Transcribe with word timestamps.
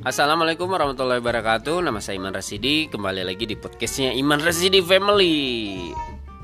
Assalamualaikum 0.00 0.64
warahmatullahi 0.64 1.20
wabarakatuh. 1.20 1.84
Nama 1.84 2.00
saya 2.00 2.16
Iman 2.16 2.32
Rasidi 2.32 2.88
Kembali 2.88 3.20
lagi 3.20 3.44
di 3.44 3.52
podcastnya 3.52 4.16
Iman 4.16 4.40
Rasidi 4.40 4.80
Family. 4.80 5.92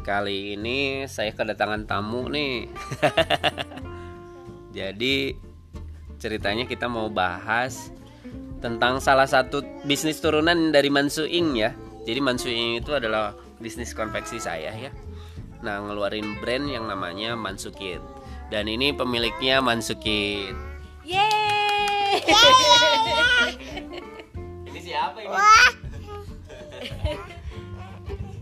Kali 0.05 0.61
ini 0.61 1.09
saya 1.09 1.32
kedatangan 1.32 1.89
tamu 1.89 2.29
nih. 2.29 2.69
Jadi 4.77 5.32
ceritanya 6.21 6.69
kita 6.69 6.84
mau 6.84 7.09
bahas 7.09 7.89
Tentang 8.61 9.00
salah 9.00 9.25
satu 9.25 9.64
bisnis 9.88 10.20
turunan 10.20 10.68
dari 10.68 10.93
Mansuing 10.93 11.57
ya. 11.57 11.73
Jadi 12.04 12.20
Mansuing 12.20 12.84
itu 12.84 12.93
adalah 12.93 13.32
bisnis 13.57 13.96
konveksi 13.96 14.36
saya 14.36 14.68
ya. 14.77 14.93
Nah 15.64 15.80
ngeluarin 15.80 16.45
brand 16.45 16.68
yang 16.68 16.93
namanya 16.93 17.32
Mansukit 17.32 18.04
Dan 18.53 18.68
ini 18.68 18.93
pemiliknya 18.93 19.64
Mansukit 19.64 20.53
Yeay. 21.09 21.56
Ini 24.67 24.80
siapa 24.82 25.18
ini? 25.22 25.30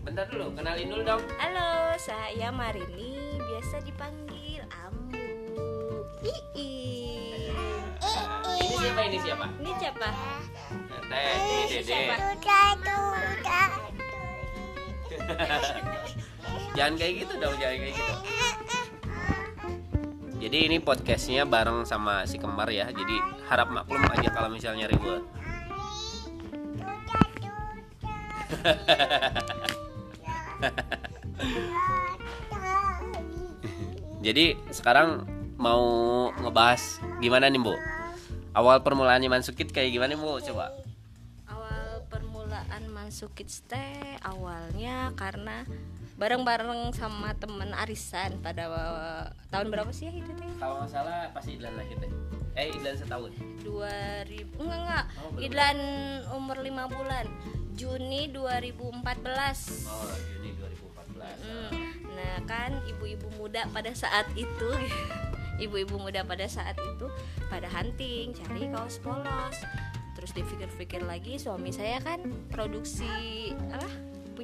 Bentar 0.01 0.25
dulu, 0.33 0.49
kenalin 0.57 0.89
dulu 0.89 1.03
dong. 1.05 1.21
Halo, 1.37 1.93
saya 2.01 2.49
Marini, 2.49 3.37
biasa 3.37 3.85
dipanggil 3.85 4.65
Ambu. 4.73 5.21
Ii. 6.57 7.53
Ini 8.57 8.73
siapa? 8.73 9.01
Ini 9.05 9.17
siapa? 9.21 9.45
Ini 9.61 9.71
siapa? 9.77 10.07
Teh, 11.05 11.37
ini 11.37 11.63
Dede. 11.69 12.09
Jangan 16.75 16.93
kayak 16.99 17.13
gitu 17.23 17.33
dong, 17.39 17.55
jangan 17.55 17.77
kayak 17.79 17.95
gitu. 17.95 18.13
Jadi 20.45 20.69
ini 20.69 20.77
podcastnya 20.77 21.41
bareng 21.41 21.89
sama 21.89 22.21
si 22.29 22.37
kembar 22.37 22.69
ya. 22.69 22.85
Jadi 22.93 23.17
harap 23.49 23.73
maklum 23.73 24.05
aja 24.13 24.29
kalau 24.29 24.53
misalnya 24.53 24.85
ribut. 24.85 25.25
Jadi 34.21 34.53
sekarang 34.69 35.25
mau 35.57 36.29
ngebahas 36.37 37.01
gimana 37.25 37.49
nih 37.49 37.65
bu? 37.65 37.73
Awal 38.53 38.85
permulaannya 38.85 39.33
Mansukit 39.33 39.73
kayak 39.73 39.97
gimana 39.97 40.13
bu? 40.13 40.37
Coba. 40.45 40.69
Awal 41.49 42.05
permulaan 42.05 42.85
Mansukit 42.93 43.49
teh 43.65 44.21
awalnya 44.21 45.09
karena 45.17 45.65
bareng-bareng 46.15 46.95
sama 46.95 47.35
temen 47.35 47.75
arisan 47.75 48.39
pada 48.39 48.71
tahun 49.51 49.67
berapa 49.67 49.91
sih 49.91 50.07
ya 50.07 50.13
itu 50.15 50.31
teh? 50.31 50.47
Kalau 50.55 50.79
nggak 50.79 50.91
salah 50.91 51.27
pasti 51.35 51.59
Idlan 51.59 51.75
lahir 51.75 51.99
deh. 51.99 52.11
Eh 52.55 52.71
Idlan 52.71 52.95
setahun. 52.95 53.31
2000 53.67 54.63
enggak 54.63 54.79
enggak 54.79 55.05
Oh. 55.19 55.35
Idlan 55.41 55.77
umur 56.31 56.57
5 56.63 56.95
bulan 56.95 57.25
Juni 57.75 58.31
2014 58.31 59.91
Oh 59.91 60.15
Juni 60.31 60.55
2014. 60.55 61.43
Hmm, 61.43 61.71
Nah 62.15 62.35
kan 62.47 62.71
ibu-ibu 62.87 63.27
muda 63.35 63.67
pada 63.75 63.91
saat 63.91 64.23
itu 64.39 64.69
Ibu-ibu 65.67 65.99
muda 65.99 66.23
pada 66.23 66.47
saat 66.47 66.79
itu 66.79 67.07
Pada 67.51 67.67
hunting 67.67 68.31
cari 68.31 68.71
kaos 68.71 69.03
polos 69.03 69.57
Terus 70.15 70.31
dipikir-pikir 70.31 71.03
lagi 71.03 71.35
suami 71.35 71.75
saya 71.75 71.99
kan 71.99 72.23
produksi 72.47 73.51
apa 73.67 73.83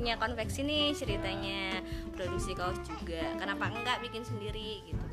punya 0.02 0.18
konveksi 0.18 0.66
nih 0.66 0.98
ceritanya 0.98 1.78
produksi 2.18 2.58
kaos 2.58 2.82
juga. 2.90 3.22
Kenapa 3.38 3.70
enggak 3.70 4.02
bikin 4.02 4.26
sendiri 4.26 4.82
gitu. 4.90 5.06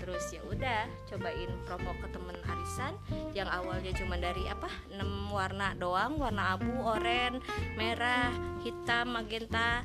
Terus 0.00 0.24
ya 0.32 0.40
udah 0.48 0.88
cobain 1.04 1.52
promo 1.68 1.92
ke 2.00 2.08
temen 2.08 2.40
arisan 2.48 2.96
yang 3.36 3.52
awalnya 3.52 3.92
cuma 3.92 4.16
dari 4.16 4.48
apa 4.48 4.72
6 4.88 5.04
warna 5.28 5.76
doang 5.76 6.16
warna 6.16 6.56
abu 6.56 6.72
oranye 6.80 7.44
merah 7.76 8.32
hitam 8.64 9.12
magenta 9.12 9.84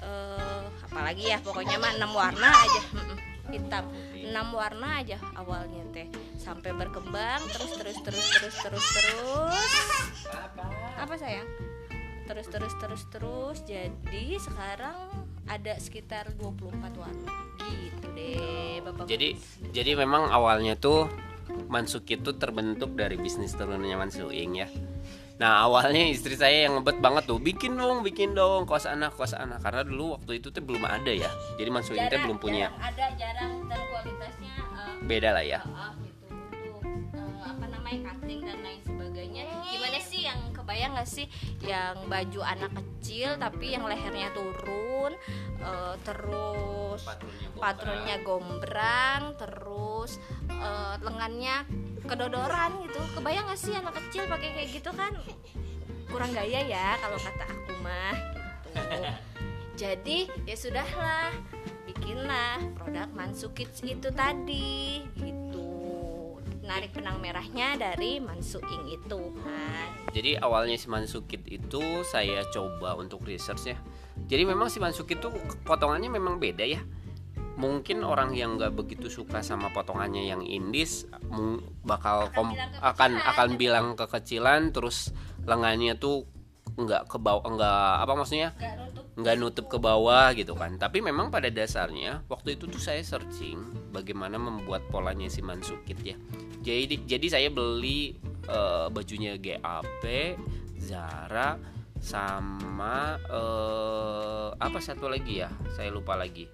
eh 0.00 0.64
apalagi 0.86 1.34
ya 1.34 1.42
pokoknya 1.42 1.82
mah 1.82 1.92
6 1.98 2.14
warna 2.14 2.46
aja. 2.46 2.82
Hitam. 3.50 3.90
6 4.22 4.30
warna 4.54 5.02
aja 5.02 5.18
awalnya 5.34 5.82
teh. 5.90 6.06
Sampai 6.38 6.70
berkembang 6.78 7.42
terus 7.50 7.74
terus 7.74 7.98
terus 8.06 8.26
terus 8.38 8.54
terus 8.54 8.86
terus 8.94 9.79
terus 12.50 12.74
terus 12.76 13.02
terus. 13.08 13.58
Jadi 13.64 14.36
sekarang 14.36 15.10
ada 15.46 15.74
sekitar 15.78 16.30
24 16.36 16.94
warna 16.94 17.32
gitu 17.70 18.06
deh 18.14 18.78
bapak 18.82 19.04
Jadi 19.06 19.34
jadi 19.70 19.98
memang 19.98 20.30
awalnya 20.30 20.74
tuh 20.74 21.10
Mansukit 21.66 22.22
tuh 22.22 22.38
terbentuk 22.38 22.94
dari 22.94 23.18
bisnis 23.18 23.58
turunannya 23.58 23.98
Mansuing 23.98 24.54
ya. 24.54 24.70
Nah 25.42 25.66
awalnya 25.66 26.06
istri 26.06 26.38
saya 26.38 26.70
yang 26.70 26.78
ngebet 26.78 27.02
banget 27.02 27.26
tuh 27.26 27.42
bikin 27.42 27.74
dong 27.74 28.06
bikin 28.06 28.38
dong 28.38 28.70
kos 28.70 28.86
anak 28.86 29.18
kos 29.18 29.34
anak. 29.34 29.58
Karena 29.58 29.82
dulu 29.82 30.14
waktu 30.14 30.38
itu 30.38 30.54
tuh 30.54 30.62
belum 30.62 30.86
ada 30.86 31.10
ya. 31.10 31.26
Jadi 31.58 31.70
Mansuing 31.70 31.98
Jarang- 31.98 32.22
belum 32.22 32.38
punya. 32.38 32.70
jarang. 32.70 32.86
Ada 32.86 33.06
jarang. 33.18 33.52
Dan 33.66 33.80
kualitasnya 33.90 34.54
eh, 34.54 34.94
beda 35.02 35.28
lah 35.34 35.44
ya. 35.44 35.60
ah, 35.66 35.90
gitu. 35.98 36.26
Untuk 36.78 37.18
eh, 37.18 37.42
apa 37.42 37.64
namanya 37.66 38.00
kebayang 40.80 40.96
nggak 40.96 41.12
sih 41.12 41.28
yang 41.60 42.08
baju 42.08 42.40
anak 42.40 42.72
kecil 42.72 43.36
tapi 43.36 43.76
yang 43.76 43.84
lehernya 43.84 44.32
turun 44.32 45.12
eh, 45.60 45.94
terus 46.08 47.04
patronnya 47.60 48.16
gombrang 48.24 49.36
terus 49.36 50.16
eh, 50.48 50.96
lengannya 51.04 51.68
kedodoran 52.08 52.80
gitu. 52.88 52.96
Kebayang 53.12 53.52
gak 53.52 53.60
sih 53.60 53.76
anak 53.76 53.92
kecil 53.92 54.24
pakai 54.24 54.56
kayak 54.56 54.72
gitu 54.72 54.88
kan? 54.96 55.12
Kurang 56.08 56.32
gaya 56.32 56.64
ya 56.64 56.96
kalau 56.96 57.20
kata 57.20 57.44
aku 57.44 57.72
mah 57.84 58.16
gitu. 58.72 59.12
Jadi 59.84 60.18
ya 60.48 60.56
sudahlah 60.56 61.28
bikinlah 61.84 62.56
produk 62.80 63.12
Mansukits 63.12 63.84
itu 63.84 64.08
tadi 64.16 65.04
gitu 65.20 65.39
narik 66.70 66.94
benang 66.94 67.18
merahnya 67.18 67.74
dari 67.74 68.22
Mansuing 68.22 68.86
itu 68.94 69.34
kan 69.42 69.90
Jadi 70.14 70.38
awalnya 70.38 70.78
si 70.78 70.86
Mansukit 70.86 71.42
itu 71.50 71.82
saya 72.06 72.46
coba 72.50 72.94
untuk 72.94 73.26
research 73.26 73.74
ya. 73.74 73.78
Jadi 74.30 74.46
memang 74.46 74.70
si 74.70 74.78
Mansukit 74.78 75.18
itu 75.18 75.30
potongannya 75.66 76.06
memang 76.06 76.38
beda 76.38 76.62
ya. 76.62 76.78
Mungkin 77.58 78.06
orang 78.06 78.32
yang 78.38 78.54
nggak 78.54 78.72
begitu 78.72 79.10
suka 79.10 79.42
sama 79.42 79.74
potongannya 79.74 80.30
yang 80.30 80.46
indis 80.46 81.10
bakal 81.82 82.30
Akan 82.30 82.54
bilang 82.54 82.70
akan 82.78 83.10
kekecilan. 83.18 83.30
akan 83.34 83.48
bilang 83.58 83.86
kekecilan 83.98 84.62
terus 84.70 84.98
lengannya 85.46 85.98
tuh 85.98 86.26
nggak 86.78 87.10
ke 87.10 87.18
bawah 87.20 87.44
nggak 87.44 87.92
apa 88.06 88.12
maksudnya 88.14 88.50
nggak 88.56 88.74
nutup 88.78 89.04
nggak 89.18 89.36
nutup 89.36 89.66
ke 89.68 89.78
bawah 89.82 90.26
gitu 90.32 90.54
kan 90.56 90.80
tapi 90.80 91.04
memang 91.04 91.28
pada 91.28 91.52
dasarnya 91.52 92.24
waktu 92.30 92.56
itu 92.56 92.70
tuh 92.70 92.80
saya 92.80 93.02
searching 93.04 93.58
bagaimana 93.92 94.40
membuat 94.40 94.86
polanya 94.88 95.28
si 95.28 95.44
Mansukit 95.44 95.98
ya 96.00 96.16
jadi 96.60 96.94
jadi 97.08 97.26
saya 97.28 97.48
beli 97.48 98.14
eh, 98.44 98.86
bajunya 98.92 99.40
GAP 99.40 100.04
Zara 100.76 101.56
sama 102.00 103.20
eh, 103.28 104.48
apa 104.56 104.78
satu 104.80 105.08
lagi 105.08 105.44
ya? 105.44 105.50
Saya 105.72 105.92
lupa 105.92 106.16
lagi. 106.16 106.48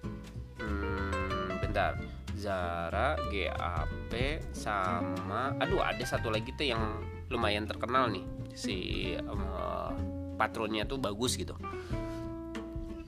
Hmm, 0.59 1.59
bentar. 1.59 1.99
Zara 2.37 3.17
GAP 3.33 4.13
sama 4.53 5.57
aduh 5.57 5.81
ada 5.81 6.05
satu 6.05 6.29
lagi 6.29 6.53
tuh 6.53 6.69
yang 6.69 7.01
lumayan 7.27 7.65
terkenal 7.65 8.07
nih. 8.07 8.23
Si 8.55 8.77
eh, 9.15 9.91
patronnya 10.39 10.87
tuh 10.87 11.01
bagus 11.01 11.35
gitu. 11.35 11.57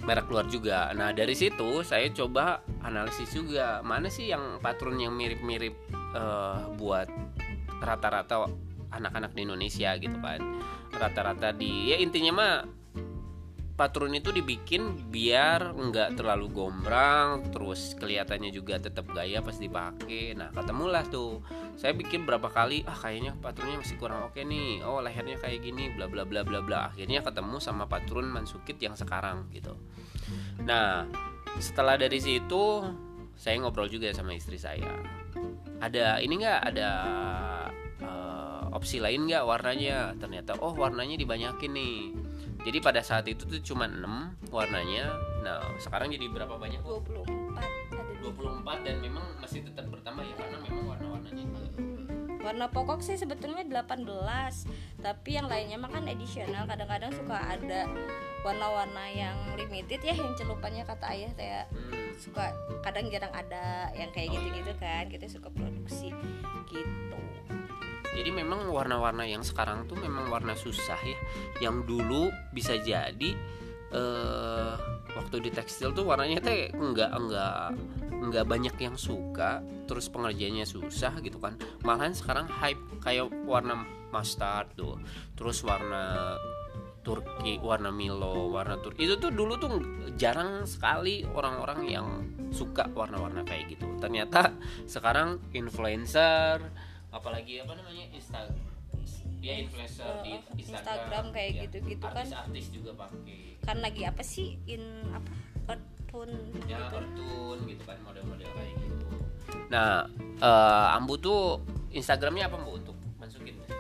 Merek 0.04 0.28
luar 0.32 0.50
juga. 0.50 0.90
Nah 0.98 1.14
dari 1.14 1.38
situ 1.38 1.86
saya 1.86 2.10
coba 2.10 2.66
analisis 2.82 3.30
juga. 3.30 3.86
Mana 3.86 4.10
sih 4.10 4.32
yang 4.34 4.58
patron 4.58 4.98
yang 4.98 5.14
mirip-mirip 5.14 5.78
eh, 6.16 6.60
buat 6.78 7.08
rata-rata 7.80 8.50
anak-anak 8.90 9.32
di 9.38 9.42
Indonesia 9.46 9.96
gitu 9.98 10.18
kan. 10.20 10.42
Rata-rata 10.90 11.54
di 11.54 11.94
ya 11.94 11.98
intinya 12.02 12.32
mah 12.34 12.56
patron 13.80 14.12
itu 14.12 14.36
dibikin 14.36 15.08
biar 15.08 15.72
nggak 15.72 16.20
terlalu 16.20 16.52
gombrang, 16.52 17.48
terus 17.48 17.96
kelihatannya 17.96 18.52
juga 18.52 18.76
tetap 18.76 19.08
gaya 19.16 19.40
pas 19.40 19.56
dipakai. 19.56 20.36
Nah 20.36 20.52
ketemulah 20.52 21.08
tuh. 21.08 21.40
Saya 21.80 21.96
bikin 21.96 22.28
berapa 22.28 22.52
kali 22.52 22.84
ah 22.84 22.92
kayaknya 22.92 23.40
patronnya 23.40 23.80
masih 23.80 23.96
kurang 23.96 24.28
oke 24.28 24.44
nih. 24.44 24.84
Oh 24.84 25.00
lehernya 25.00 25.40
kayak 25.40 25.64
gini 25.64 25.96
bla 25.96 26.12
bla 26.12 26.28
bla 26.28 26.44
bla 26.44 26.60
bla. 26.60 26.92
Akhirnya 26.92 27.24
ketemu 27.24 27.56
sama 27.64 27.88
patron 27.88 28.28
Mansukit 28.28 28.76
yang 28.84 29.00
sekarang 29.00 29.48
gitu. 29.56 29.72
Nah, 30.60 31.08
setelah 31.64 31.96
dari 31.96 32.20
situ 32.20 32.84
saya 33.40 33.56
ngobrol 33.64 33.88
juga 33.88 34.12
sama 34.12 34.36
istri 34.36 34.60
saya. 34.60 34.92
Ada 35.80 36.20
ini 36.20 36.44
nggak 36.44 36.60
ada 36.76 36.90
eh, 38.04 38.64
opsi 38.76 39.00
lain 39.00 39.32
nggak 39.32 39.48
warnanya? 39.48 40.12
Ternyata 40.20 40.60
oh 40.60 40.76
warnanya 40.76 41.16
dibanyakin 41.16 41.72
nih. 41.72 41.98
Jadi 42.60 42.78
pada 42.84 43.00
saat 43.00 43.24
itu 43.32 43.48
tuh 43.48 43.64
cuma 43.64 43.88
6 43.88 44.52
warnanya. 44.52 45.16
Nah, 45.48 45.64
sekarang 45.80 46.12
jadi 46.12 46.28
berapa 46.28 46.60
banyak? 46.60 46.84
Bu? 46.84 47.00
24 47.00 47.56
ada 47.56 48.04
di 48.12 48.16
24 48.20 48.84
dan 48.84 48.96
memang 49.00 49.24
masih 49.40 49.64
tetap 49.64 49.88
bertambah 49.88 50.28
ya 50.28 50.36
karena 50.36 50.58
memang 50.68 50.84
warna-warnanya 50.92 51.46
warna 52.40 52.66
pokok 52.72 53.04
sih 53.04 53.20
sebetulnya 53.20 53.68
18 53.68 54.08
tapi 55.04 55.30
yang 55.36 55.52
lainnya 55.52 55.76
mah 55.76 55.92
kan 55.92 56.08
additional 56.08 56.64
kadang-kadang 56.66 57.12
suka 57.12 57.36
ada 57.36 57.86
warna-warna 58.48 59.06
yang 59.12 59.36
limited 59.60 60.00
ya 60.00 60.16
yang 60.16 60.34
celupannya 60.40 60.88
kata 60.88 61.06
ayah 61.14 61.32
saya 61.36 61.62
Hmm. 61.70 62.09
Suka 62.20 62.52
kadang 62.84 63.08
jarang 63.08 63.32
ada 63.32 63.90
yang 63.96 64.12
kayak 64.12 64.36
gitu-gitu 64.36 64.76
kan 64.78 65.08
kita 65.08 65.26
suka 65.26 65.48
produksi 65.50 66.12
gitu 66.68 67.20
Jadi 68.10 68.36
memang 68.36 68.68
warna-warna 68.68 69.24
yang 69.24 69.46
sekarang 69.48 69.88
tuh 69.88 69.96
memang 69.96 70.28
warna 70.28 70.52
susah 70.52 71.00
ya. 71.00 71.16
Yang 71.64 71.88
dulu 71.88 72.28
bisa 72.52 72.76
jadi 72.76 73.32
eh 73.90 74.74
waktu 75.16 75.36
di 75.42 75.50
tekstil 75.50 75.96
tuh 75.96 76.06
warnanya 76.06 76.38
teh 76.44 76.70
enggak 76.76 77.10
enggak 77.10 77.74
enggak 78.20 78.46
banyak 78.46 78.76
yang 78.78 79.00
suka, 79.00 79.64
terus 79.88 80.12
pengerjaannya 80.12 80.68
susah 80.68 81.16
gitu 81.24 81.40
kan. 81.40 81.56
Malahan 81.88 82.12
sekarang 82.12 82.46
hype 82.52 82.82
kayak 83.00 83.32
warna 83.48 83.88
mustard 84.12 84.68
tuh, 84.76 85.00
terus 85.40 85.64
warna 85.64 86.36
Turki, 87.00 87.58
warna 87.64 87.90
Milo, 87.90 88.52
warna 88.52 88.76
Turki 88.84 89.08
itu 89.08 89.16
tuh 89.16 89.32
dulu 89.32 89.56
tuh 89.56 89.72
jarang 90.20 90.68
sekali 90.68 91.24
orang-orang 91.32 91.80
yang 91.88 92.08
suka 92.52 92.92
warna-warna 92.92 93.42
kayak 93.48 93.78
gitu. 93.78 93.88
Ternyata 93.98 94.54
sekarang 94.84 95.40
influencer, 95.56 96.60
apalagi 97.10 97.64
apa 97.64 97.74
namanya 97.80 98.06
Insta, 98.12 98.46
ya 99.40 99.56
influencer 99.64 100.22
di 100.22 100.36
Uh, 100.36 100.44
Instagram, 100.60 100.60
Instagram 100.60 101.26
kayak 101.32 101.52
ya, 101.56 101.62
gitu-gitu 101.66 102.06
kan. 102.06 102.20
artis-artis 102.20 102.66
juga 102.76 102.92
pakai, 103.08 103.40
kan 103.64 103.78
lagi 103.80 104.02
apa 104.04 104.22
sih 104.22 104.60
in 104.68 104.84
apa 105.16 105.32
earth 105.72 105.90
pun 106.12 106.30
ya 106.68 106.78
gitu 106.78 107.00
kartun 107.00 107.58
gitu 107.70 107.84
kan 107.88 107.98
model-model 108.04 108.50
kayak 108.52 108.74
gitu. 108.76 109.06
Nah, 109.72 110.04
eh, 110.42 110.96
Ambu 111.00 111.16
tuh 111.22 111.64
Instagramnya 111.96 112.52
apa 112.52 112.60
bu 112.60 112.76
untuk? 112.76 112.99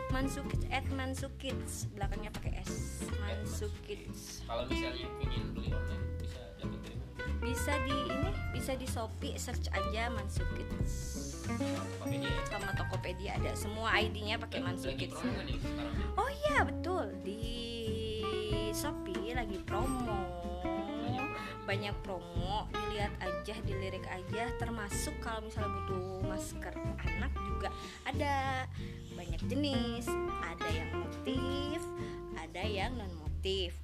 Mansukits 0.10 0.66
at 0.74 0.86
Mansukits 0.90 1.86
belakangnya 1.94 2.34
pakai 2.34 2.60
S. 2.66 3.06
Mansukits 3.22 4.42
Kalau 4.50 4.66
misalnya 4.66 5.06
ingin 5.22 5.44
beli 5.54 5.70
online 5.72 6.06
bisa 6.18 6.40
dapat 6.58 6.80
dari 6.82 6.98
bisa 7.40 7.74
di 7.88 7.96
ini 8.10 8.32
bisa 8.52 8.72
di 8.76 8.88
Shopee 8.90 9.38
search 9.40 9.70
aja 9.72 10.12
Mansukits 10.12 10.94
ya? 11.48 12.30
sama 12.50 12.74
Tokopedia 12.76 13.38
ada 13.40 13.54
semua 13.56 13.96
ID-nya 13.96 14.36
pakai 14.42 14.60
Mansukits 14.60 15.16
sekarang? 15.16 15.58
oh 16.18 16.30
iya 16.50 16.66
betul. 16.68 17.06
Di 17.24 17.42
Shopee 18.74 19.34
lagi 19.34 19.58
promo 19.64 20.49
Banyak 21.70 21.94
promo. 22.02 22.66
dilihat 22.74 23.14
aja 23.22 23.54
dilirik 23.62 24.02
aja 24.10 24.50
termasuk 24.58 25.14
kalau 25.22 25.46
misalnya 25.46 25.70
butuh 25.70 26.26
masker 26.26 26.74
anak 26.98 27.30
juga 27.38 27.70
ada 28.10 28.66
banyak 29.14 29.42
jenis 29.46 30.10
ada 30.42 30.68
yang 30.74 30.90
motif 30.98 31.80
ada 32.34 32.64
yang 32.66 32.98
non 32.98 33.14
motif 33.14 33.29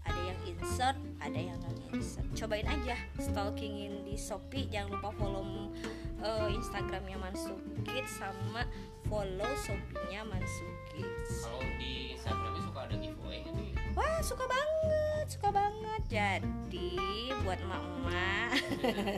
ada 0.03 0.19
yang 0.19 0.39
insert 0.43 0.99
ada 1.23 1.39
yang 1.39 1.55
non 1.63 1.75
insert 1.95 2.27
cobain 2.35 2.67
aja 2.67 2.99
stalkingin 3.15 4.03
di 4.03 4.19
shopee 4.19 4.67
jangan 4.67 4.99
lupa 4.99 5.09
follow 5.15 5.71
eh, 6.19 6.49
instagramnya 6.51 7.15
mansukit 7.15 8.05
sama 8.11 8.67
follow 9.07 9.51
shopee-nya 9.63 10.27
mansukit 10.27 11.07
Kalau 11.39 11.63
di 11.79 12.17
Instagramnya 12.17 12.61
suka 12.67 12.79
ada 12.83 12.95
giveaway 12.99 13.39
gitu 13.47 13.61
ya? 13.61 13.75
Wah 13.95 14.19
suka 14.19 14.45
banget, 14.49 15.25
suka 15.31 15.49
banget. 15.53 16.01
Jadi 16.11 16.99
buat 17.47 17.59
emak-emak 17.63 18.51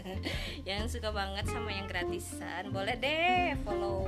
yang 0.70 0.86
suka 0.86 1.10
banget 1.10 1.46
sama 1.50 1.70
yang 1.74 1.88
gratisan, 1.90 2.70
boleh 2.70 2.94
deh 3.00 3.58
follow 3.66 4.06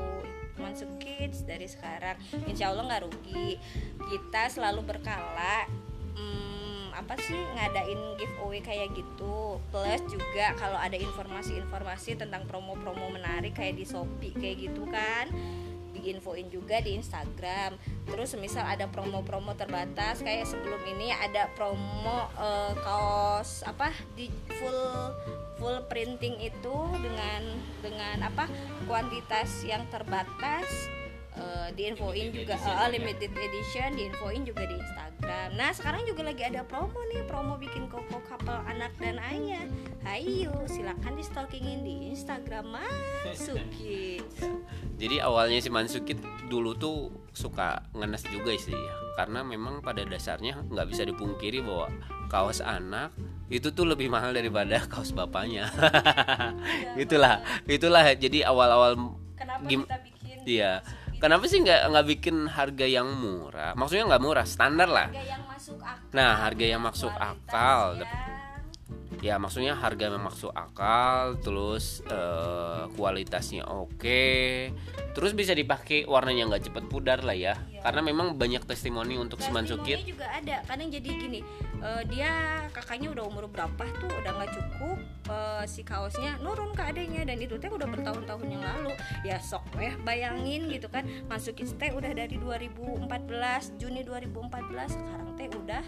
Mansuk 0.59 0.99
Kids 0.99 1.47
dari 1.47 1.65
sekarang. 1.65 2.19
Insya 2.45 2.69
Allah 2.75 2.85
nggak 2.85 3.03
rugi. 3.07 3.55
Kita 4.11 4.51
selalu 4.51 4.83
berkala. 4.83 5.65
Hmm, 6.19 6.99
apa 6.99 7.15
sih 7.23 7.39
ngadain 7.55 8.19
giveaway 8.19 8.59
kayak 8.59 8.91
gitu 8.91 9.55
plus 9.71 10.03
juga 10.11 10.51
kalau 10.59 10.75
ada 10.75 10.99
informasi-informasi 10.99 12.19
tentang 12.19 12.43
promo-promo 12.43 13.07
menarik 13.15 13.55
kayak 13.55 13.79
di 13.79 13.87
Shopee 13.87 14.35
kayak 14.35 14.67
gitu 14.67 14.83
kan 14.91 15.31
diinfoin 15.99 16.47
juga 16.47 16.79
di 16.79 16.95
Instagram. 16.95 17.75
Terus 18.07 18.33
misal 18.39 18.63
ada 18.65 18.87
promo-promo 18.87 19.53
terbatas 19.53 20.23
kayak 20.23 20.47
sebelum 20.47 20.79
ini 20.95 21.11
ada 21.11 21.51
promo 21.53 22.31
eh, 22.39 22.73
kaos 22.79 23.67
apa 23.67 23.91
di 24.15 24.31
full 24.57 24.81
full 25.59 25.83
printing 25.91 26.39
itu 26.39 26.75
dengan 27.03 27.41
dengan 27.83 28.31
apa 28.31 28.47
kuantitas 28.87 29.67
yang 29.67 29.83
terbatas 29.91 30.65
eh, 31.35 31.69
diinfoin 31.71 32.15
Limited 32.25 32.39
juga 32.39 32.53
edition 32.55 32.71
eh, 32.71 32.79
ya? 32.79 32.87
limited 32.89 33.31
edition 33.33 33.89
diinfoin 33.93 34.41
juga 34.41 34.63
di 34.63 34.75
Instagram. 34.75 35.47
Nah 35.53 35.69
sekarang 35.69 36.01
juga 36.03 36.21
lagi 36.23 36.43
ada 36.43 36.61
promo 36.63 36.99
nih 37.07 37.21
promo 37.25 37.53
bikin 37.55 37.85
koko 37.85 38.17
couple 38.23 38.59
anak 38.65 38.93
dan 38.97 39.19
ayah. 39.19 39.65
Hayu 39.99 40.49
silakan 40.65 41.13
di 41.13 41.23
stalkingin 41.23 41.81
di 41.81 42.09
Instagram 42.09 42.71
Masuki. 42.71 44.23
Jadi 45.01 45.15
awalnya 45.19 45.59
si 45.59 45.69
Mansukit 45.69 46.19
dulu 46.47 46.75
tuh 46.75 47.07
suka 47.31 47.87
ngenes 47.95 48.19
juga 48.27 48.51
sih 48.51 48.75
ya 48.75 48.93
Karena 49.15 49.47
memang 49.47 49.79
pada 49.79 50.03
dasarnya 50.03 50.59
nggak 50.67 50.87
bisa 50.91 51.07
dipungkiri 51.07 51.63
bahwa 51.63 51.87
kaos 52.27 52.59
anak 52.59 53.15
itu 53.47 53.71
tuh 53.71 53.87
lebih 53.87 54.11
mahal 54.11 54.35
daripada 54.35 54.75
kaos 54.91 55.15
bapaknya 55.15 55.71
Itulah, 56.99 57.39
itulah 57.63 58.11
jadi 58.11 58.51
awal-awal 58.51 59.15
Kenapa 59.39 59.63
Gim- 59.65 59.87
kita 59.87 59.97
bikin 60.03 60.35
Iya. 60.43 60.83
Kenapa 61.19 61.43
sih 61.45 61.59
nggak 61.59 61.81
nggak 61.91 62.05
bikin 62.15 62.47
harga 62.47 62.85
yang 62.87 63.11
murah? 63.11 63.75
Maksudnya 63.75 64.07
nggak 64.07 64.23
murah, 64.23 64.45
standar 64.47 64.87
lah. 64.87 65.07
harga 65.11 65.23
yang 65.27 65.43
masuk 65.43 65.77
akal 65.83 66.15
Nah, 66.15 66.31
harga 66.39 66.65
yang 66.65 66.81
masuk 66.81 67.13
akal. 67.13 67.81
yang- 67.99 68.38
Ya 69.19 69.35
maksudnya 69.35 69.75
harga 69.75 70.15
masuk 70.15 70.55
akal, 70.55 71.39
terus 71.43 71.99
eh, 72.07 72.83
kualitasnya 72.95 73.67
oke, 73.67 74.23
terus 75.11 75.35
bisa 75.35 75.51
dipakai 75.51 76.07
warnanya 76.07 76.47
nggak 76.47 76.71
cepet 76.71 76.83
pudar 76.87 77.19
lah 77.27 77.35
ya. 77.35 77.59
Iya. 77.67 77.83
Karena 77.83 78.01
memang 78.03 78.39
banyak 78.39 78.63
testimoni 78.63 79.19
untuk 79.19 79.43
si 79.43 79.51
Mansukit. 79.51 79.99
Testimoni 79.99 80.13
juga 80.15 80.27
ada 80.31 80.55
kadang 80.63 80.87
jadi 80.87 81.09
gini 81.09 81.39
eh, 81.83 82.03
dia 82.07 82.31
kakaknya 82.71 83.11
udah 83.11 83.23
umur 83.27 83.45
berapa 83.51 83.83
tuh 83.99 84.11
udah 84.11 84.31
nggak 84.35 84.51
cukup 84.55 84.97
eh, 85.31 85.63
si 85.67 85.81
kaosnya 85.83 86.39
nurun 86.43 86.75
ke 86.75 86.83
adanya 86.83 87.27
dan 87.27 87.37
itu 87.39 87.55
teh 87.59 87.71
udah 87.71 87.87
bertahun-tahun 87.87 88.47
yang 88.47 88.63
lalu 88.63 88.93
ya 89.23 89.39
sok 89.39 89.63
ya 89.79 89.95
bayangin 90.03 90.67
gitu 90.71 90.87
kan 90.91 91.07
masukin 91.27 91.67
teh 91.75 91.91
udah 91.91 92.11
dari 92.11 92.35
2014 92.39 93.79
Juni 93.79 94.01
2014 94.03 94.95
sekarang 94.95 95.28
teh 95.39 95.47
udah 95.55 95.83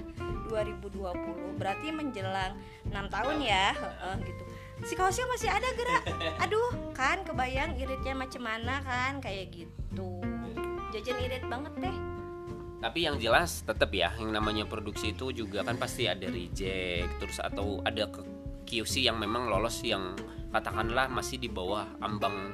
2020 0.48 1.60
berarti 1.60 1.92
menjelang 1.92 2.56
6 2.88 2.96
tahun 3.12 3.38
ya 3.44 3.76
heeh, 3.76 4.16
gitu. 4.24 4.44
Si 4.82 4.98
kaosnya 4.98 5.28
masih 5.30 5.50
ada 5.52 5.70
gerak. 5.76 6.04
Aduh 6.48 6.72
kan 6.96 7.22
kebayang 7.28 7.76
iritnya 7.76 8.16
macam 8.16 8.48
mana 8.48 8.80
kan 8.82 9.20
kayak 9.20 9.52
gitu. 9.52 10.24
Jajan 10.96 11.20
irit 11.20 11.44
banget 11.52 11.76
teh. 11.76 11.96
Tapi 12.82 13.06
yang 13.06 13.22
jelas 13.22 13.62
tetap 13.62 13.94
ya, 13.94 14.10
yang 14.18 14.34
namanya 14.34 14.66
produksi 14.66 15.14
itu 15.14 15.30
juga 15.30 15.62
kan 15.62 15.78
pasti 15.78 16.10
ada 16.10 16.26
reject, 16.26 17.14
terus 17.22 17.38
atau 17.38 17.78
ada 17.86 18.10
ke 18.10 18.26
QC 18.66 19.06
yang 19.06 19.22
memang 19.22 19.54
lolos 19.54 19.86
yang 19.86 20.18
katakanlah 20.50 21.06
masih 21.06 21.38
di 21.38 21.46
bawah 21.46 21.86
ambang 22.02 22.50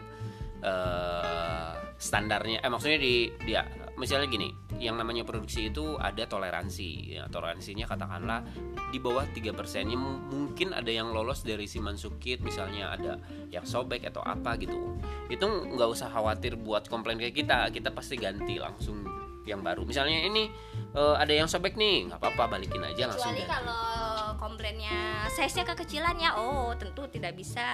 eh, 0.60 1.72
standarnya. 1.96 2.60
Eh 2.60 2.68
maksudnya 2.68 3.00
di 3.00 3.32
dia 3.48 3.64
misalnya 3.98 4.30
gini, 4.30 4.54
yang 4.78 4.96
namanya 4.96 5.26
produksi 5.26 5.74
itu 5.74 5.98
ada 5.98 6.24
toleransi. 6.30 7.18
Ya, 7.18 7.26
toleransinya 7.28 7.90
katakanlah 7.90 8.46
di 8.94 9.02
bawah 9.02 9.26
3% 9.26 9.90
ya, 9.90 9.98
mu- 9.98 10.22
mungkin 10.30 10.72
ada 10.72 10.88
yang 10.88 11.12
lolos 11.12 11.42
dari 11.42 11.66
si 11.66 11.82
Mansukit 11.82 12.40
misalnya 12.46 12.94
ada 12.94 13.18
yang 13.50 13.66
sobek 13.66 14.06
atau 14.06 14.22
apa 14.22 14.56
gitu. 14.62 14.96
Itu 15.28 15.46
nggak 15.50 15.90
usah 15.90 16.14
khawatir 16.14 16.56
buat 16.56 16.86
komplain 16.88 17.18
kayak 17.18 17.36
kita, 17.36 17.74
kita 17.74 17.90
pasti 17.92 18.16
ganti 18.16 18.62
langsung 18.62 19.04
yang 19.44 19.66
baru. 19.66 19.84
Misalnya 19.84 20.24
ini 20.24 20.48
eh, 20.94 21.16
ada 21.18 21.34
yang 21.34 21.50
sobek 21.50 21.74
nih, 21.76 22.08
nggak 22.08 22.20
apa-apa 22.22 22.56
balikin 22.58 22.86
aja 22.86 23.10
langsung 23.10 23.34
kecuali 23.34 23.44
ganti. 23.44 23.54
kalau 23.66 24.07
komplainnya 24.38 25.26
size 25.34 25.58
nya 25.58 25.66
kekecilan 25.68 26.16
ya 26.22 26.38
oh 26.38 26.72
tentu 26.78 27.10
tidak 27.10 27.34
bisa 27.34 27.66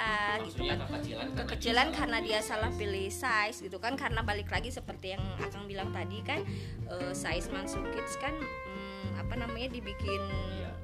gitu 0.48 0.64
Maksudnya 0.64 0.74
kan 0.74 0.80
kekecilan, 0.88 1.28
kekecilan 1.36 1.88
karena 1.92 2.18
dia 2.24 2.40
salah 2.40 2.72
pilih 2.74 3.08
size 3.12 3.60
gitu 3.62 3.78
kan 3.78 4.00
karena 4.00 4.24
balik 4.24 4.50
lagi 4.50 4.72
seperti 4.72 5.14
yang 5.14 5.24
akang 5.44 5.68
bilang 5.68 5.92
tadi 5.92 6.24
kan 6.24 6.42
eh, 6.90 7.14
size 7.14 7.52
mansukits 7.52 8.18
kan 8.18 8.34
hmm, 8.34 9.20
apa 9.20 9.36
namanya 9.36 9.76
dibikin 9.76 10.24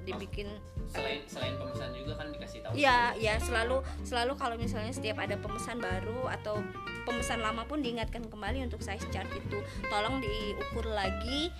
Iya. 0.10 0.16
dibikin 0.18 0.48
selain 0.90 1.22
selain 1.30 1.54
pemesan 1.62 1.94
juga 1.94 2.18
kan 2.18 2.28
dikasih 2.34 2.60
tahu. 2.66 2.74
Iya, 2.74 3.14
ya 3.22 3.34
selalu 3.38 3.78
selalu 4.02 4.34
kalau 4.42 4.56
misalnya 4.58 4.90
setiap 4.90 5.22
ada 5.22 5.38
pemesan 5.38 5.78
baru 5.78 6.26
atau 6.34 6.66
pemesan 7.06 7.46
lama 7.46 7.62
pun 7.70 7.86
diingatkan 7.86 8.26
kembali 8.26 8.66
untuk 8.66 8.82
size 8.82 9.06
chart 9.14 9.30
itu. 9.38 9.62
Tolong 9.86 10.18
diukur 10.18 10.90
lagi 10.90 11.54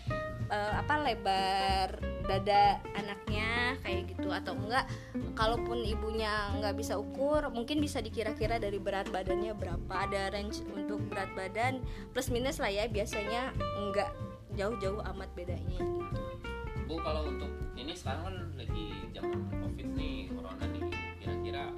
eh, 0.50 0.74
apa 0.76 0.94
lebar 1.06 1.88
dada 2.26 2.78
anaknya 2.94 3.78
kayak 3.82 4.14
gitu 4.14 4.30
atau 4.30 4.54
enggak 4.54 4.86
kalaupun 5.34 5.82
ibunya 5.82 6.54
nggak 6.62 6.78
bisa 6.78 6.98
ukur 6.98 7.50
mungkin 7.50 7.82
bisa 7.82 8.02
dikira-kira 8.02 8.62
dari 8.62 8.78
berat 8.78 9.10
badannya 9.10 9.54
berapa. 9.56 9.94
Ada 10.10 10.34
range 10.34 10.66
untuk 10.74 11.02
berat 11.10 11.30
badan 11.38 11.82
plus 12.14 12.30
minus 12.34 12.62
lah 12.62 12.70
ya 12.70 12.86
biasanya 12.90 13.54
enggak 13.78 14.10
jauh-jauh 14.58 15.02
amat 15.16 15.30
bedanya. 15.38 15.80
Gitu 15.80 16.04
Bu 16.90 16.98
kalau 17.06 17.30
untuk 17.30 17.54
ini 17.78 17.94
sekarang 17.94 18.26
kan 18.26 18.36
lagi 18.58 18.86
zaman 19.14 19.46
covid 19.62 19.88
nih 19.94 20.26
corona 20.34 20.66
nih 20.74 20.84
kira-kira 21.22 21.70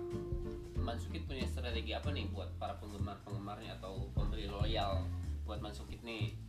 Mansukit 0.79 1.27
punya 1.27 1.45
strategi 1.45 1.91
apa 1.91 2.09
nih 2.15 2.31
buat 2.31 2.47
para 2.55 2.79
penggemar 2.79 3.19
penggemarnya 3.27 3.75
atau 3.77 4.07
pembeli 4.15 4.47
loyal 4.47 5.03
buat 5.43 5.59
Mansukit 5.59 5.99
nih 6.07 6.39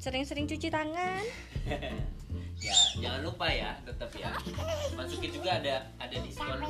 sering-sering 0.00 0.46
cuci 0.46 0.68
tangan. 0.68 1.22
Ya 2.56 2.72
jangan 2.96 3.20
lupa 3.20 3.52
ya 3.52 3.76
tetap 3.84 4.08
ya. 4.16 4.32
Mansukit 4.96 5.28
juga 5.36 5.60
ada 5.60 5.92
ada 6.00 6.16
diskon 6.24 6.64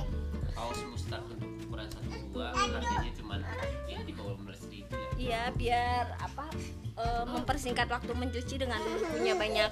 kaos 0.51 0.83
mustard 0.83 1.23
untuk 1.31 1.47
ukuran 1.63 1.87
satu 1.87 2.11
dua. 2.35 2.51
Harganya 2.51 3.13
cuman 3.15 3.41
ya 3.87 4.03
di 4.03 4.11
bawah 4.11 4.35
15 4.35 4.73
ribu 4.75 4.91
ya. 4.99 5.09
Iya 5.15 5.43
biar 5.55 6.05
apa 6.19 6.51
eh, 6.99 7.25
mempersingkat 7.31 7.87
waktu 7.87 8.13
mencuci 8.19 8.59
dengan 8.59 8.83
punya 9.15 9.39
banyak 9.39 9.71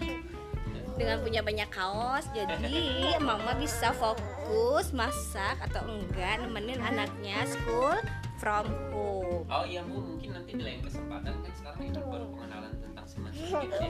dengan 0.95 1.19
punya 1.19 1.43
banyak 1.43 1.69
kaos. 1.75 2.31
Jadi 2.31 3.19
mama 3.19 3.59
bisa 3.59 3.91
fokus 3.91 4.95
masak 4.95 5.59
atau 5.67 5.83
enggak 5.83 6.47
nemenin 6.47 6.79
anaknya 6.79 7.43
school 7.43 7.99
from 8.45 8.69
home. 8.93 9.49
Oh 9.49 9.65
iya 9.65 9.81
bu, 9.81 10.05
mungkin 10.05 10.37
nanti 10.37 10.53
di 10.53 10.61
lain 10.61 10.85
kesempatan 10.85 11.33
kan 11.41 11.53
sekarang 11.57 11.81
ini 11.89 11.97
baru 11.97 12.29
pengenalan 12.29 12.77
tentang 12.77 13.07
si 13.09 13.17
Mansukit 13.17 13.73
ya. 13.73 13.89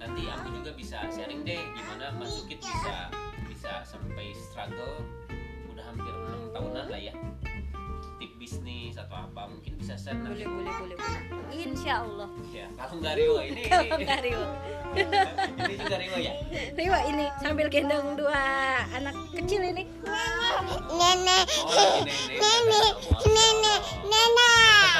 Nanti 0.00 0.22
aku 0.32 0.46
juga 0.56 0.70
bisa 0.72 1.04
sharing 1.12 1.44
deh 1.44 1.60
gimana 1.76 2.16
Mansukit 2.16 2.64
bisa 2.64 3.12
bisa 3.44 3.84
sampai 3.84 4.32
struggle 4.32 5.04
udah 5.68 5.84
hampir 5.84 6.08
enam 6.08 6.48
tahunan 6.56 6.86
lah 6.88 7.00
ya. 7.12 7.12
Tip 8.16 8.32
bisnis 8.40 8.96
atau 8.96 9.20
apa 9.20 9.52
mungkin 9.52 9.76
bisa 9.76 10.00
share 10.00 10.16
nanti. 10.16 10.48
boleh 10.48 10.72
boleh 10.72 10.96
boleh 10.96 10.96
boleh. 10.96 11.52
Insya 11.52 12.08
Allah. 12.08 12.32
Ya 12.56 12.72
kalau 12.80 13.04
nggak 13.04 13.14
Rio 13.20 13.36
ini. 13.44 13.62
Kalau 13.68 14.00
Rio 14.24 14.44
ini 14.94 15.74
juga 15.76 15.96
Rio 15.96 16.16
ya. 16.18 16.32
Rio 16.72 16.96
ini 17.08 17.24
sambil 17.38 17.66
gendong 17.68 18.14
dua 18.14 18.42
anak 18.90 19.14
kecil 19.32 19.62
ini 19.64 19.84
Nenek, 20.92 21.46
Oh 21.64 22.04
ini 22.04 22.12
ini. 22.36 22.38
nenek, 23.24 23.80
nenek. 24.04 24.92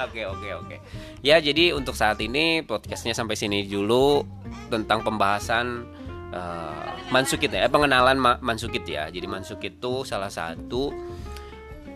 Oke 0.00 0.22
oke 0.24 0.48
oke. 0.56 0.76
Ya 1.20 1.36
jadi 1.38 1.76
untuk 1.76 1.92
saat 1.92 2.16
ini 2.18 2.64
podcastnya 2.64 3.12
sampai 3.12 3.36
sini 3.36 3.64
dulu 3.64 4.24
tentang 4.72 5.04
pembahasan 5.04 5.84
eh, 6.32 6.88
Mansukit 7.12 7.52
ya, 7.52 7.68
eh, 7.68 7.70
pengenalan 7.70 8.16
Ma- 8.16 8.40
Mansukit 8.40 8.88
ya. 8.88 9.12
Jadi 9.12 9.26
Mansukit 9.28 9.76
itu 9.76 10.02
salah 10.02 10.32
satu 10.32 10.90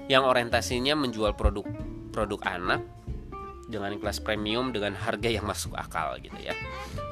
yang 0.07 0.23
orientasinya 0.23 0.95
menjual 0.95 1.35
produk 1.35 1.67
produk 2.13 2.41
anak 2.47 2.81
dengan 3.67 3.95
kelas 3.99 4.23
premium 4.23 4.71
dengan 4.71 4.95
harga 4.95 5.27
yang 5.27 5.47
masuk 5.47 5.75
akal 5.75 6.15
gitu 6.23 6.39
ya. 6.39 6.55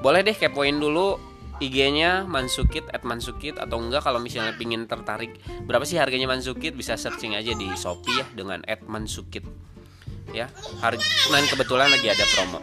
Boleh 0.01 0.23
deh 0.23 0.35
kepoin 0.35 0.79
dulu 0.79 1.19
IG-nya 1.63 2.27
Mansukit 2.27 2.83
at 2.91 3.07
Mansukit 3.07 3.63
atau 3.63 3.79
enggak 3.79 4.03
kalau 4.03 4.19
misalnya 4.19 4.59
pingin 4.59 4.91
tertarik 4.91 5.39
berapa 5.67 5.87
sih 5.87 5.99
harganya 5.99 6.27
Mansukit? 6.27 6.75
Bisa 6.75 6.99
searching 6.99 7.39
aja 7.39 7.55
di 7.55 7.71
Shopee 7.79 8.23
ya 8.23 8.27
dengan 8.35 8.63
at 8.67 8.83
Mansukit 8.87 9.47
ya. 10.35 10.51
Harga 10.83 11.03
dan 11.31 11.45
kebetulan 11.47 11.95
lagi 11.95 12.11
ada 12.11 12.27
promo. 12.35 12.59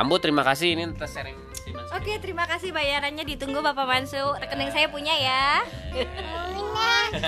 Ambu 0.00 0.16
terima 0.16 0.40
kasih. 0.40 0.72
Ini 0.72 0.96
atas 0.96 1.12
sharing 1.12 1.36
si 1.52 1.76
Oke 1.92 2.16
terima 2.24 2.48
kasih 2.48 2.72
bayarannya. 2.72 3.28
Ditunggu 3.28 3.60
Bapak 3.60 3.84
Mansu. 3.84 4.24
Rekening 4.40 4.72
saya 4.72 4.88
punya 4.88 5.12
ya. 5.12 5.60
Punya. 5.92 7.20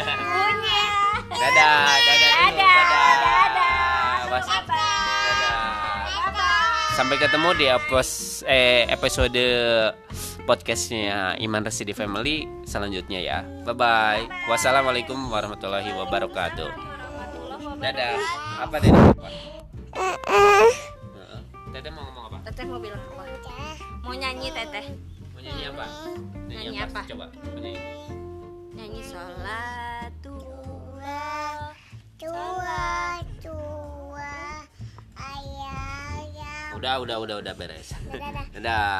Dadah 1.28 1.76
dadah 2.00 2.30
dulu, 2.32 2.56
Dadah, 2.56 2.56
dadah. 2.56 3.14
Dadah. 3.20 4.16
Mas- 4.32 4.48
dadah. 4.48 4.64
Bye-bye. 4.64 5.03
Sampai 6.94 7.18
ketemu 7.18 7.48
di 7.58 7.66
eh, 8.46 8.86
episode 8.86 9.42
podcastnya 10.46 11.34
Iman 11.42 11.66
Resi 11.66 11.82
di 11.82 11.90
Family 11.90 12.46
selanjutnya 12.62 13.18
ya. 13.18 13.38
Bye 13.66 13.74
bye 13.74 14.22
wassalamualaikum 14.46 15.18
warahmatullahi 15.26 15.90
wabarakatuh. 15.90 16.70
Dadah. 17.82 18.14
Apa 18.62 18.76
dadah 18.78 19.10
apa 19.10 19.28
Heeh. 19.98 20.70
Teteh 21.74 21.90
mau 21.90 22.06
ngomong 22.06 22.24
apa? 22.30 22.36
Teteh 22.46 22.62
mau 22.62 22.78
bilang 22.78 23.02
apa? 23.10 23.26
Mau 24.06 24.14
nyanyi 24.14 24.54
teteh. 24.54 24.86
Mau 25.34 25.42
nyanyi 25.42 25.64
apa? 25.74 25.86
Nyanyi 26.46 26.78
apa? 26.78 27.00
coba. 27.10 27.26
Nyanyi. 27.58 27.74
Nyanyi 28.78 29.00
sholat 29.02 29.93
udah 36.74 36.94
udah 37.00 37.16
udah 37.22 37.36
udah 37.40 37.54
beres 37.54 37.94
Dadah. 38.10 38.46
dadah 38.54 38.98